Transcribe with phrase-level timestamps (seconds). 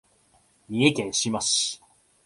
[0.67, 1.79] 三重県志摩市